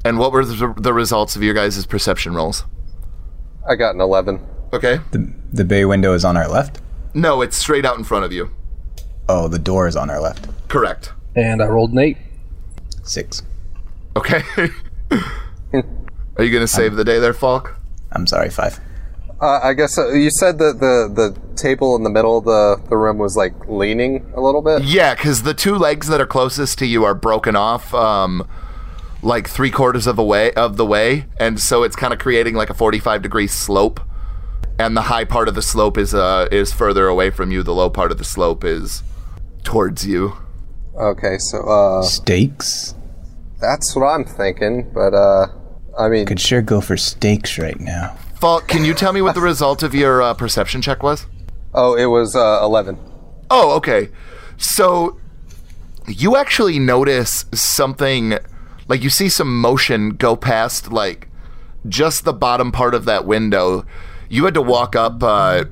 [0.05, 2.65] And what were the, the results of your guys' perception rolls?
[3.69, 4.41] I got an 11.
[4.73, 5.01] Okay.
[5.11, 6.81] The, the bay window is on our left.
[7.15, 8.51] No, it's straight out in front of you.
[9.29, 10.47] Oh, the door is on our left.
[10.69, 11.13] Correct.
[11.37, 12.17] and I rolled an eight.
[13.03, 13.43] Six.
[14.17, 14.43] Okay.
[15.73, 17.77] Are you going to save the day there, Falk?
[18.13, 18.81] I'm sorry, five.
[19.41, 22.77] Uh, I guess uh, you said that the, the table in the middle of the,
[22.89, 24.83] the room was like leaning a little bit.
[24.83, 28.47] Yeah, because the two legs that are closest to you are broken off, um,
[29.23, 32.55] like three quarters of the way of the way, and so it's kind of creating
[32.55, 34.01] like a forty-five degree slope.
[34.79, 37.63] And the high part of the slope is uh is further away from you.
[37.63, 39.03] The low part of the slope is
[39.65, 40.37] towards you.
[40.97, 42.95] Okay, so uh, Steaks?
[43.61, 44.91] that's what I'm thinking.
[44.93, 45.47] But uh,
[45.99, 48.17] I mean, Could sure go for stakes right now.
[48.41, 51.27] Falk, can you tell me what the result of your uh, perception check was?
[51.75, 52.99] oh, it was uh, 11.
[53.51, 54.09] Oh, okay.
[54.57, 55.21] So
[56.07, 58.39] you actually notice something
[58.89, 61.29] like you see some motion go past like
[61.87, 63.85] just the bottom part of that window.
[64.29, 65.65] You had to walk up uh,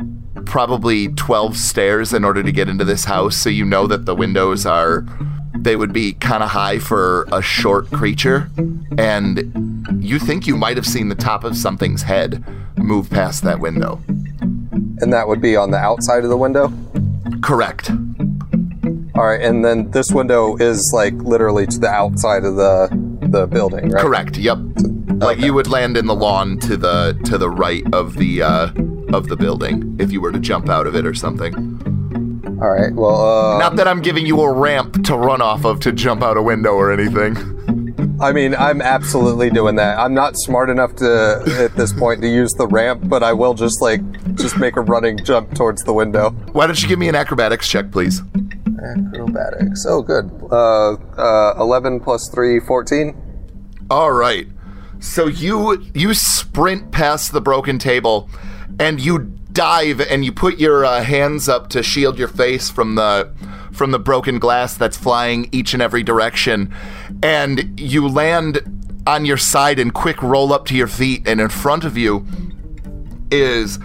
[0.45, 4.15] probably 12 stairs in order to get into this house, so you know that the
[4.15, 5.05] windows are
[5.59, 8.49] they would be kind of high for a short creature
[8.99, 12.45] and you think you might have seen the top of something's head
[12.77, 14.01] move past that window.
[14.09, 16.73] And that would be on the outside of the window?
[17.43, 17.91] Correct.
[19.15, 22.89] All right, and then this window is like literally to the outside of the
[23.41, 24.03] the building, right?
[24.03, 24.37] Correct.
[24.37, 24.59] Yep.
[25.17, 28.67] Like you would land in the lawn to the to the right of the uh,
[29.13, 31.55] of the building if you were to jump out of it or something.
[32.63, 32.93] All right.
[32.95, 36.23] Well, uh, Not that I'm giving you a ramp to run off of to jump
[36.23, 37.37] out a window or anything.
[38.21, 39.99] I mean, I'm absolutely doing that.
[39.99, 43.53] I'm not smart enough to at this point to use the ramp, but I will
[43.53, 44.01] just like
[44.37, 46.31] just make a running jump towards the window.
[46.53, 48.23] Why don't you give me an acrobatics check, please?
[48.83, 49.85] Acrobatics.
[49.87, 50.31] Oh, good.
[50.51, 53.15] Uh, uh, 11 plus 3, 14.
[53.91, 54.49] All right.
[54.99, 58.29] So you you sprint past the broken table,
[58.81, 62.95] and you dive and you put your uh, hands up to shield your face from
[62.95, 63.31] the
[63.73, 66.75] from the broken glass that's flying each and every direction,
[67.23, 71.49] and you land on your side and quick roll up to your feet, and in
[71.49, 72.27] front of you
[73.31, 73.79] is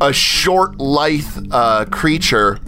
[0.00, 2.58] a short, lithe uh, creature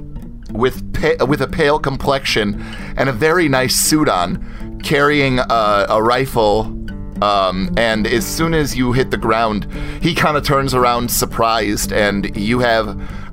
[0.51, 2.61] with pa- with a pale complexion
[2.97, 4.45] and a very nice suit on,
[4.83, 6.79] carrying a, a rifle.
[7.23, 11.93] Um, and as soon as you hit the ground, he kind of turns around surprised,
[11.93, 12.89] and you have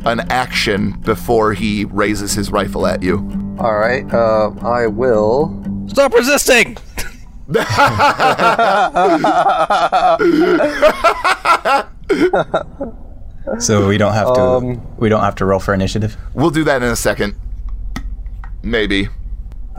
[0.05, 3.17] an action before he raises his rifle at you.
[3.59, 4.05] All right.
[4.13, 5.55] Uh, I will.
[5.87, 6.77] Stop resisting!
[13.59, 14.41] So we don't have to.
[14.41, 16.15] Um, we don't have to roll for initiative.
[16.33, 17.35] We'll do that in a second.
[18.61, 19.09] Maybe.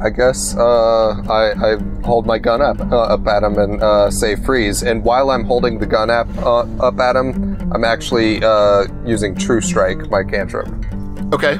[0.03, 4.11] I guess uh, I, I hold my gun up uh, up at him and uh,
[4.11, 4.83] say freeze.
[4.83, 9.35] And while I'm holding the gun up uh, up at him, I'm actually uh, using
[9.37, 10.69] True Strike, my cantrip.
[11.35, 11.59] Okay.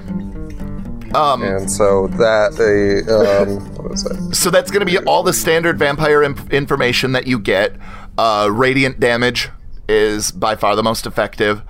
[1.14, 4.35] Um, And so that a um, what is that?
[4.35, 7.76] so that's going to be all the standard vampire imp- information that you get.
[8.16, 9.48] Uh, radiant damage
[9.88, 11.62] is by far the most effective.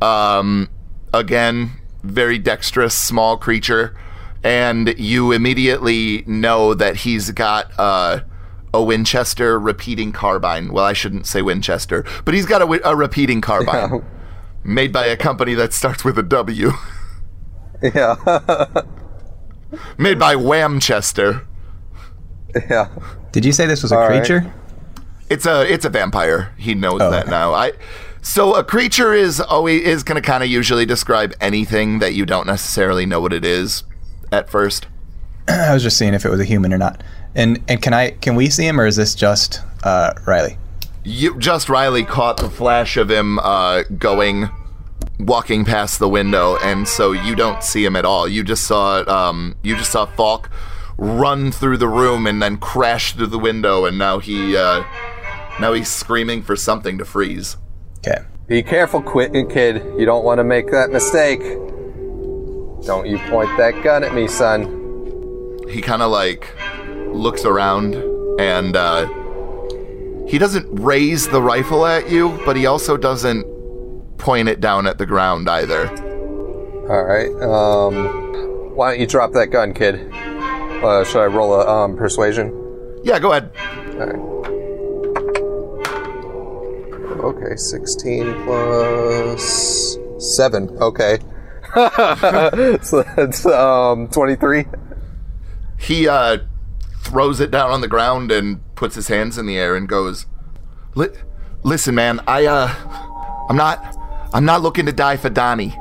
[0.00, 0.68] Um,
[1.12, 3.96] again, very dexterous, small creature,
[4.44, 8.20] and you immediately know that he's got uh,
[8.72, 10.72] a Winchester repeating carbine.
[10.72, 14.04] Well, I shouldn't say Winchester, but he's got a, a repeating carbine
[14.62, 16.72] made by a company that starts with a W,
[17.82, 18.14] Yeah,
[19.98, 21.44] made by Whamchester.
[22.70, 22.88] yeah.
[23.32, 24.18] Did you say this was a All right.
[24.24, 24.52] creature?
[25.28, 26.54] It's a it's a vampire.
[26.58, 27.30] He knows Oh, that okay.
[27.30, 27.52] now.
[27.54, 27.72] I
[28.22, 32.24] so a creature is always is going to kind of usually describe anything that you
[32.26, 33.82] don't necessarily know what it is
[34.34, 34.86] at first.
[35.48, 37.02] I was just seeing if it was a human or not.
[37.34, 40.58] And and can I can we see him or is this just uh, Riley?
[41.04, 44.48] You just Riley caught the flash of him uh, going
[45.18, 48.28] walking past the window, and so you don't see him at all.
[48.28, 50.50] You just saw um, you just saw Falk
[50.96, 54.84] run through the room and then crash through the window, and now he uh,
[55.60, 57.56] now he's screaming for something to freeze.
[57.98, 58.24] Okay.
[58.46, 59.82] Be careful, quit, kid.
[59.98, 61.40] You don't want to make that mistake.
[62.84, 64.82] Don't you point that gun at me, son.
[65.70, 66.54] he kind of like
[67.08, 67.94] looks around
[68.38, 69.06] and uh,
[70.26, 73.46] he doesn't raise the rifle at you, but he also doesn't
[74.18, 75.88] point it down at the ground either.
[76.88, 77.30] All right.
[77.42, 80.12] Um, why don't you drop that gun, kid?
[80.12, 82.52] Uh, should I roll a um, persuasion?
[83.02, 83.50] Yeah, go ahead.
[83.94, 84.34] All right.
[87.24, 89.96] Okay, 16 plus
[90.36, 90.68] 7.
[90.80, 91.18] Okay.
[92.82, 94.64] so that's um, 23.
[95.78, 96.38] He uh,
[97.02, 100.26] throws it down on the ground and puts his hands in the air and goes,
[101.62, 102.68] "Listen, man, I uh,
[103.48, 103.96] I'm not,
[104.32, 105.76] I'm not looking to die for Donnie.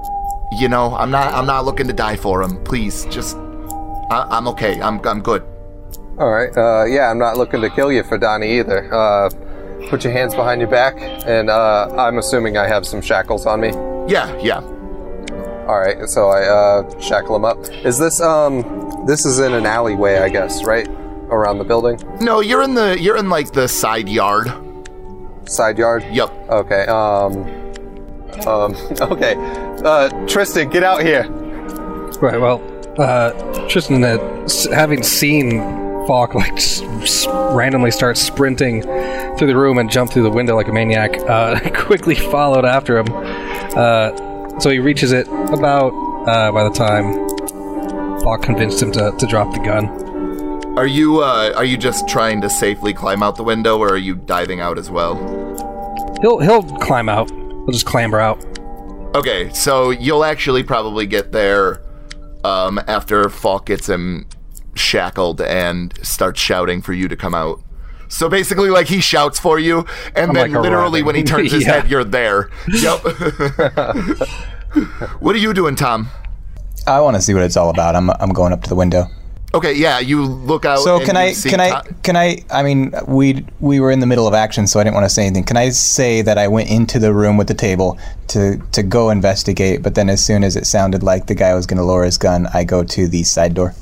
[0.60, 2.64] You know, I'm not, I'm not looking to die for him.
[2.64, 4.82] Please, just, I, I'm okay.
[4.82, 5.44] I'm, I'm good."
[6.18, 6.56] All right.
[6.56, 8.94] Uh, yeah, I'm not looking to kill you for Donnie either.
[8.94, 9.30] Uh,
[9.90, 10.96] put your hands behind your back,
[11.28, 13.70] and uh, I'm assuming I have some shackles on me.
[14.08, 14.62] Yeah, yeah.
[15.68, 17.58] All right, so I uh, shackle him up.
[17.86, 20.88] Is this um, this is in an alleyway, I guess, right
[21.30, 24.52] around the building, No, you're in the, you're in like the side yard.
[25.46, 26.04] side yard.
[26.12, 26.30] Yep.
[26.50, 26.86] Okay.
[26.86, 27.46] Um.
[28.48, 28.76] Um.
[29.02, 29.36] Okay.
[29.84, 31.24] Uh, Tristan, get out here.
[32.22, 32.40] Right.
[32.40, 32.62] Well,
[33.00, 33.32] uh,
[33.68, 35.60] Tristan, had, s- having seen
[36.08, 38.82] Falk like just s- randomly start sprinting
[39.38, 42.66] through the room and jump through the window like a maniac, uh, I quickly followed
[42.66, 43.08] after him.
[43.76, 44.12] Uh,
[44.60, 45.94] so he reaches it about
[46.28, 47.14] uh, by the time
[48.22, 49.88] Falk convinced him to, to drop the gun.
[50.78, 53.98] Are you uh, are you just trying to safely climb out the window, or are
[53.98, 55.16] you diving out as well?
[56.22, 57.30] He'll he'll climb out.
[57.30, 58.44] He'll just clamber out.
[59.16, 61.84] Okay, so you'll actually probably get there
[62.44, 64.26] um, after Falk gets him
[64.74, 67.62] shackled and starts shouting for you to come out.
[68.14, 71.52] So basically, like he shouts for you, and I'm, then like, literally when he turns
[71.52, 71.82] his Yeah.
[71.82, 72.50] head, you're there.
[72.68, 73.02] Yep.
[75.20, 76.10] what are you doing, Tom?
[76.86, 77.96] I want to see what it's all about.
[77.96, 79.08] I'm I'm going up to the window.
[79.56, 80.80] Okay, yeah, you look out.
[80.80, 84.00] So and can I see can I can I I mean we we were in
[84.00, 85.44] the middle of action so I didn't want to say anything.
[85.44, 88.00] Can I say that I went into the room with the table
[88.30, 91.68] to to go investigate, but then as soon as it sounded like the guy was
[91.68, 93.76] going to lower his gun, I go to the side door.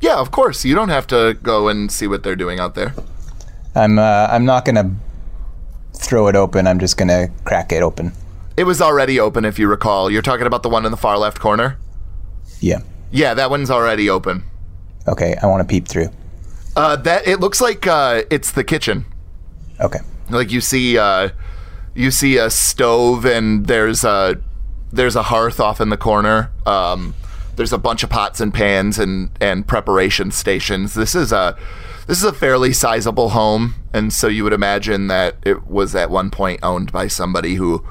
[0.00, 0.64] Yeah, of course.
[0.64, 2.94] You don't have to go and see what they're doing out there.
[3.74, 4.90] I'm uh, I'm not going to
[5.94, 6.66] throw it open.
[6.66, 8.12] I'm just going to crack it open.
[8.56, 10.10] It was already open, if you recall.
[10.10, 11.78] You're talking about the one in the far left corner.
[12.60, 12.80] Yeah.
[13.10, 14.44] Yeah, that one's already open.
[15.08, 16.10] Okay, I want to peep through.
[16.76, 19.04] Uh, that it looks like uh, it's the kitchen.
[19.80, 20.00] Okay.
[20.28, 21.30] Like you see, uh,
[21.94, 24.40] you see a stove and there's a
[24.92, 26.50] there's a hearth off in the corner.
[26.66, 27.14] Um,
[27.56, 30.94] there's a bunch of pots and pans and and preparation stations.
[30.94, 31.58] This is a
[32.10, 36.10] this is a fairly sizable home, and so you would imagine that it was at
[36.10, 37.86] one point owned by somebody who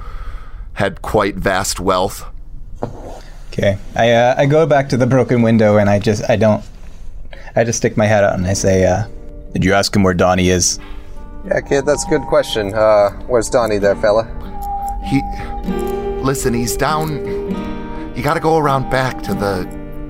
[0.74, 2.26] had quite vast wealth.
[3.48, 3.78] Okay.
[3.96, 6.62] I uh, I go back to the broken window and I just I don't
[7.56, 9.08] I just stick my head out and I say, uh,
[9.54, 10.80] "Did you ask him where Donnie is?"
[11.46, 12.74] Yeah, kid, that's a good question.
[12.74, 14.26] Uh, where's Donnie there, fella?
[15.06, 15.22] He
[16.22, 17.24] listen, he's down.
[18.18, 19.64] You got to go around back to the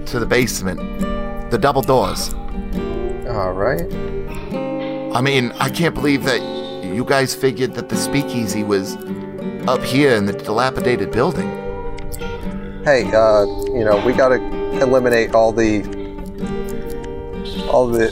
[0.08, 0.80] to the basement,
[1.52, 2.34] the double doors.
[3.40, 3.82] All right.
[5.16, 6.42] I mean, I can't believe that
[6.84, 8.96] you guys figured that the speakeasy was
[9.68, 11.48] up here in the dilapidated building.
[12.84, 14.36] Hey, uh, you know, we gotta
[14.82, 15.84] eliminate all the
[17.72, 18.10] all the.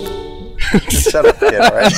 [0.89, 1.55] Shut up, kid.
[1.59, 1.93] All right.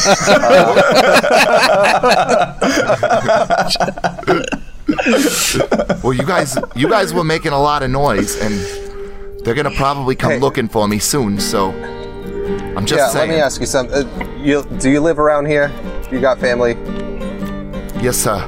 [6.03, 8.53] Well, you guys, you guys were making a lot of noise, and
[9.43, 10.39] they're gonna probably come Hey.
[10.39, 11.39] looking for me soon.
[11.39, 11.71] So,
[12.75, 13.29] I'm just yeah, saying.
[13.29, 14.07] let me ask you something.
[14.07, 15.71] Uh, you do you live around here?
[16.11, 16.73] You got family?
[18.01, 18.39] Yes, sir.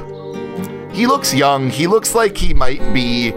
[0.92, 1.70] He looks young.
[1.70, 3.32] He looks like he might be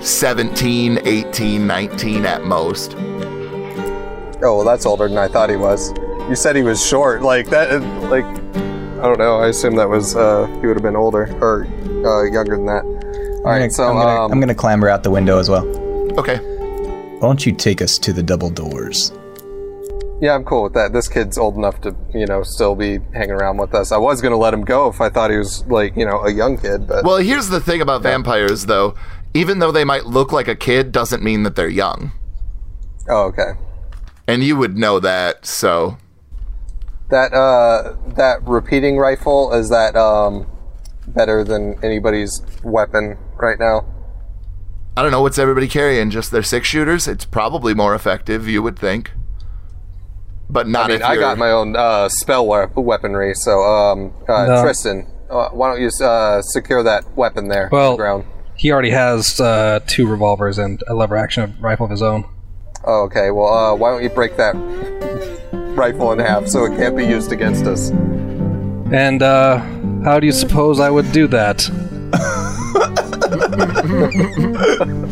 [0.00, 2.94] 17, 18, 19 at most.
[4.42, 5.92] Oh, well, that's older than I thought he was.
[6.28, 7.70] You said he was short, like that.
[7.70, 9.38] uh, Like I don't know.
[9.40, 11.64] I assume that was uh, he would have been older or
[12.04, 12.84] uh, younger than that.
[12.84, 12.92] All
[13.40, 15.64] I'm right, gonna, so I'm, gonna, um, I'm gonna clamber out the window as well.
[16.18, 16.36] Okay.
[16.38, 19.12] Why don't you take us to the double doors?
[20.20, 20.92] Yeah, I'm cool with that.
[20.94, 23.92] This kid's old enough to, you know, still be hanging around with us.
[23.92, 26.32] I was gonna let him go if I thought he was like, you know, a
[26.32, 28.94] young kid, but Well, here's the thing about vampires, though.
[29.34, 32.12] Even though they might look like a kid, doesn't mean that they're young.
[33.08, 33.52] oh, okay.
[34.26, 35.98] And you would know that, so.
[37.10, 40.46] That uh, that repeating rifle is that um,
[41.06, 43.84] better than anybody's weapon right now?
[44.96, 46.10] I don't know what's everybody carrying.
[46.10, 47.06] Just their six shooters.
[47.06, 49.12] It's probably more effective, you would think.
[50.48, 51.22] But not I mean, if I you're.
[51.22, 54.62] got my own uh, spell weaponry, so um, uh, No.
[54.62, 58.24] Tristan, uh, why don't you uh, secure that weapon there on Well- the ground?
[58.58, 62.24] He already has uh, two revolvers and a lever action rifle of his own.
[62.86, 63.30] Oh, okay.
[63.30, 64.54] Well, uh, why don't you break that
[65.76, 67.90] rifle in half so it can't be used against us?
[67.90, 69.58] And uh,
[70.04, 71.66] how do you suppose I would do that?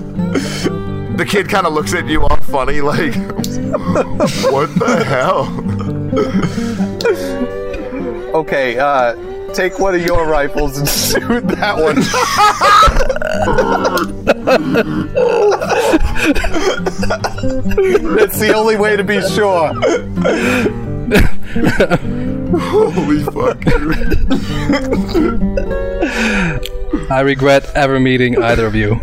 [1.17, 3.15] The kid kind of looks at you all funny, like,
[4.51, 5.47] what the hell?
[8.35, 9.15] Okay, uh,
[9.55, 10.89] take one of your rifles and
[11.23, 11.95] shoot that one.
[18.17, 19.73] That's the only way to be sure.
[22.59, 23.63] Holy fuck.
[27.11, 29.01] I regret ever meeting either of you.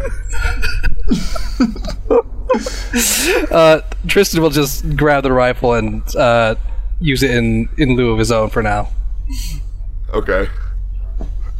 [3.52, 6.56] uh, Tristan will just grab the rifle and uh,
[7.00, 8.90] use it in, in lieu of his own for now.
[10.14, 10.48] Okay.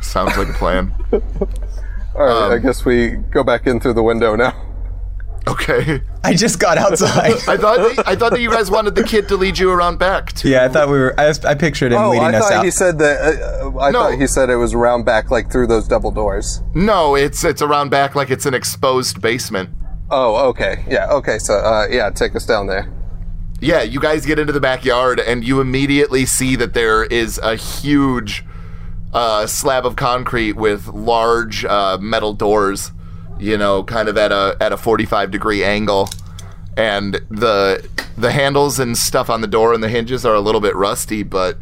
[0.02, 0.94] Sounds like a plan.
[1.14, 4.54] All right, Um, I guess we go back in through the window now.
[5.48, 6.02] Okay.
[6.24, 7.32] I just got outside.
[7.48, 9.98] I thought that, I thought that you guys wanted the kid to lead you around
[9.98, 10.34] back.
[10.34, 11.20] To, yeah, I thought we were.
[11.20, 12.64] I, I pictured him Oh, leading I us out.
[12.64, 13.62] he said that.
[13.64, 14.02] Uh, I No.
[14.04, 16.62] thought he said it was around back, like through those double doors.
[16.76, 19.72] No, it's it's around back like it's an exposed basement.
[20.14, 21.40] Oh, okay, yeah, okay.
[21.40, 22.92] So, uh, yeah, take us down there.
[23.62, 27.56] Yeah, you guys get into the backyard and you immediately see that there is a
[27.56, 28.44] huge
[29.14, 32.92] uh, slab of concrete with large uh, metal doors,
[33.40, 36.10] you know, kind of at a at a 45 degree angle.
[36.76, 37.88] And the
[38.18, 41.24] the handles and stuff on the door and the hinges are a little bit rusty,
[41.24, 41.58] but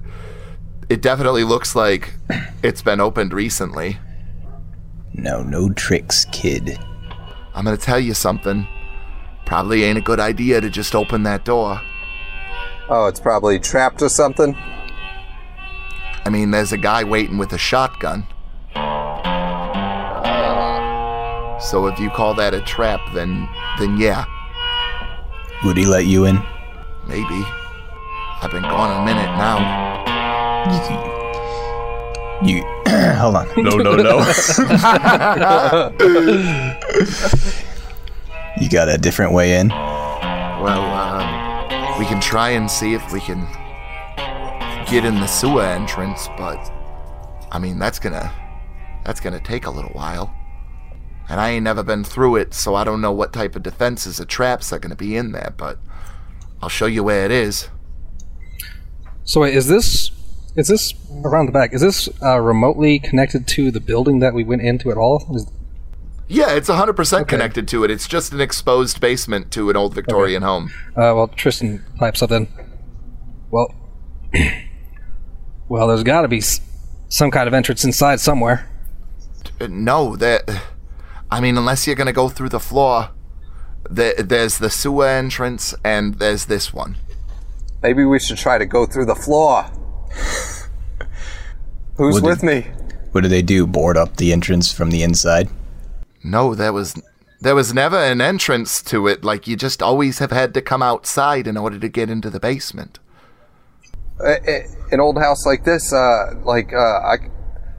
[0.90, 2.16] it definitely looks like
[2.64, 3.98] it's been opened recently.
[5.14, 6.80] no, no tricks, kid.
[7.60, 8.66] I'm gonna tell you something.
[9.46, 11.82] Probably ain't a good idea to just open that door.
[12.88, 14.56] Oh, it's probably trapped or something.
[16.24, 18.26] I mean, there's a guy waiting with a shotgun.
[21.60, 24.24] So if you call that a trap, then then yeah,
[25.66, 26.42] Would he let you in?
[27.10, 27.44] maybe.
[28.42, 29.60] I've been gone a minute now.
[32.42, 32.64] You
[33.18, 33.48] hold on.
[33.58, 34.20] No, no, no.
[38.60, 39.70] you got a different way in.
[39.70, 43.48] Well, um, we can try and see if we can
[44.90, 46.58] get in the sewer entrance, but
[47.52, 48.32] I mean that's gonna
[49.06, 50.36] that's gonna take a little while.
[51.30, 54.20] And I ain't never been through it, so I don't know what type of defenses
[54.20, 55.78] or traps are gonna be in there, but
[56.62, 57.70] I'll show you where it is.
[59.24, 60.12] So wait, is this
[60.56, 60.94] is this
[61.24, 61.74] around the back?
[61.74, 65.26] Is this uh, remotely connected to the building that we went into at all?
[65.36, 65.52] Is,
[66.28, 67.92] Yeah, it's 100% connected to it.
[67.92, 70.72] It's just an exposed basement to an old Victorian home.
[70.96, 72.48] uh, well, Tristan pipes up then.
[73.52, 73.74] Well,
[75.70, 78.70] well, there's got to be some kind of entrance inside somewhere.
[79.60, 80.50] Uh, No, that.
[81.32, 83.12] I mean, unless you're going to go through the floor,
[83.90, 86.98] there, there's the sewer entrance and there's this one.
[87.84, 89.66] Maybe we should try to go through the floor.
[91.96, 92.68] Who's Would with me?
[93.12, 93.66] What do they do?
[93.68, 95.50] Board up the entrance from the inside?
[96.24, 97.02] No, there was.
[97.42, 99.24] There was never an entrance to it.
[99.24, 102.40] Like, you just always have had to come outside in order to get into the
[102.40, 103.00] basement.
[104.20, 104.36] Uh,
[104.92, 107.18] An old house like this, uh, like uh, I,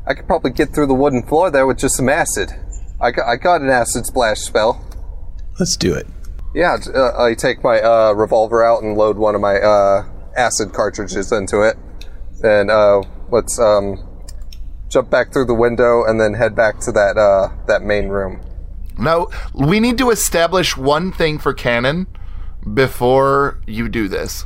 [0.06, 2.52] I could probably get through the wooden floor there with just some acid.
[3.00, 4.82] I got, I got an acid splash spell.
[5.58, 6.06] Let's do it.
[6.54, 10.72] Yeah, uh, I take my uh, revolver out and load one of my uh, acid
[10.72, 11.76] cartridges into it,
[12.42, 13.98] and uh, let's um,
[14.88, 18.40] jump back through the window and then head back to that uh, that main room.
[18.98, 22.06] Now, we need to establish one thing for canon
[22.74, 24.44] before you do this.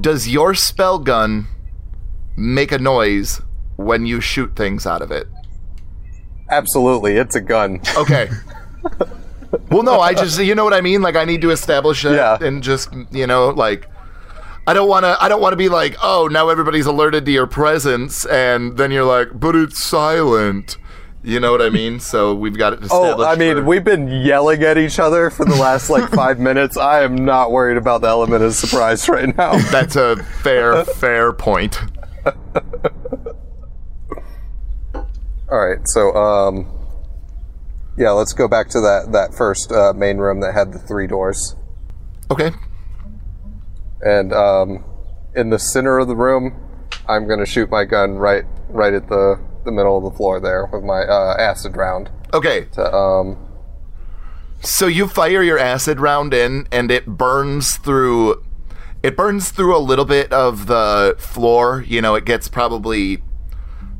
[0.00, 1.46] Does your spell gun
[2.36, 3.40] make a noise
[3.76, 5.26] when you shoot things out of it?
[6.50, 7.80] Absolutely, it's a gun.
[7.96, 8.28] Okay.
[9.70, 11.00] well, no, I just you know what I mean.
[11.00, 12.36] Like I need to establish it Yeah.
[12.40, 13.88] and just you know like.
[14.68, 15.16] I don't want to.
[15.18, 18.90] I don't want to be like, oh, now everybody's alerted to your presence, and then
[18.90, 20.76] you're like, but it's silent.
[21.22, 22.00] You know what I mean?
[22.00, 23.18] So we've got it established.
[23.18, 26.38] Oh, I mean, for- we've been yelling at each other for the last like five
[26.38, 26.76] minutes.
[26.76, 29.56] I am not worried about the element of surprise right now.
[29.70, 31.78] That's a fair, fair point.
[35.50, 36.66] All right, so um,
[37.96, 41.06] yeah, let's go back to that that first uh, main room that had the three
[41.06, 41.56] doors,
[42.30, 42.50] Okay.
[44.02, 44.84] And um,
[45.34, 46.54] in the center of the room,
[47.08, 50.66] I'm gonna shoot my gun right right at the the middle of the floor there
[50.66, 52.10] with my uh, acid round.
[52.32, 52.66] Okay.
[52.72, 53.36] To, um,
[54.60, 58.44] So you fire your acid round in, and it burns through.
[59.02, 61.84] It burns through a little bit of the floor.
[61.86, 63.22] You know, it gets probably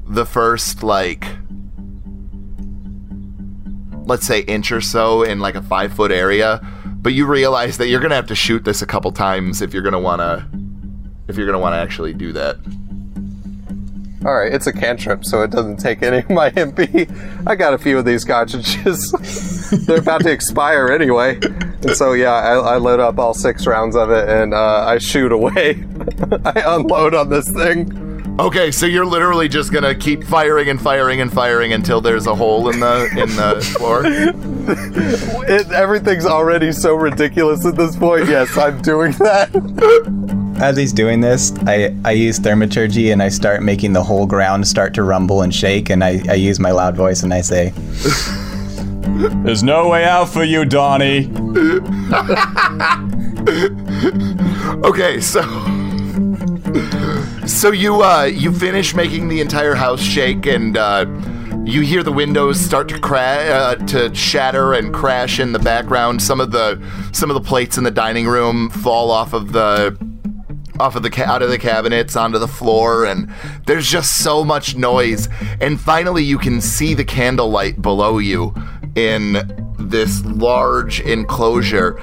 [0.07, 1.25] the first like,
[4.07, 6.61] let's say inch or so in like a five foot area.
[7.01, 9.83] But you realize that you're gonna have to shoot this a couple times if you're
[9.83, 10.49] gonna wanna,
[11.29, 12.57] if you're gonna wanna actually do that.
[14.25, 17.09] all right, it's a cantrip, so it doesn't take any of my MP.
[17.47, 19.13] I got a few of these cartridges.
[19.87, 23.95] They're about to expire anyway, and so yeah, I, I load up all six rounds
[23.95, 25.85] of it and uh, I shoot away.
[26.45, 28.08] I unload on this thing.
[28.39, 32.35] Okay, so you're literally just gonna keep firing and firing and firing until there's a
[32.35, 34.05] hole in the in the floor.
[35.51, 38.29] It, everything's already so ridiculous at this point.
[38.29, 39.49] Yes, I'm doing that.
[40.61, 44.69] As he's doing this, I, I use thaumaturgy and I start making the whole ground
[44.69, 45.89] start to rumble and shake.
[45.89, 47.73] And I, I use my loud voice and I say,
[49.43, 51.31] There's no way out for you, Donnie.
[54.85, 55.41] Okay, so
[57.49, 61.07] so you uh you finish making the entire house shake and uh
[61.65, 66.23] you hear the windows start to crash uh, to shatter and crash in the background.
[66.23, 66.83] Some of the
[67.13, 69.97] some of the plates in the dining room fall off of the
[70.81, 73.31] off of the ca- out of the cabinets onto the floor and
[73.67, 75.29] there's just so much noise
[75.61, 78.55] and finally you can see the candlelight below you
[78.95, 81.99] in this large enclosure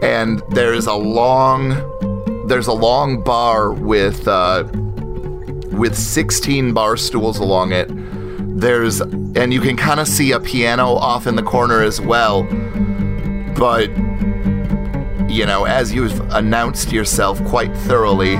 [0.00, 1.70] and there's a long
[2.46, 4.62] there's a long bar with uh,
[5.72, 7.88] with 16 bar stools along it.
[8.60, 12.42] There's and you can kind of see a piano off in the corner as well.
[13.56, 13.88] But
[15.30, 18.32] you know, as you've announced yourself quite thoroughly,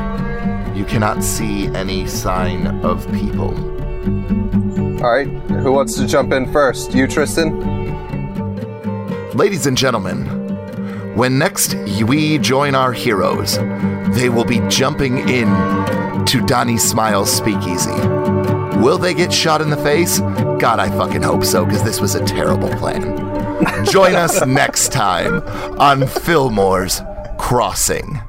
[0.76, 3.54] you cannot see any sign of people.
[5.02, 6.92] All right, who wants to jump in first?
[6.94, 7.60] You, Tristan?
[9.34, 10.26] Ladies and gentlemen,
[11.14, 11.74] when next
[12.04, 13.56] we join our heroes,
[14.16, 15.48] they will be jumping in
[16.26, 17.90] to Donnie Smile's speakeasy.
[18.80, 20.20] Will they get shot in the face?
[20.58, 23.84] God, I fucking hope so, because this was a terrible plan.
[23.84, 25.42] Join us next time
[25.78, 27.02] on Fillmore's
[27.38, 28.20] Crossing.